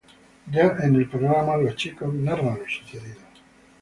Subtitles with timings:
[0.51, 3.21] Ya en el programa, los chicos narran lo sucedido.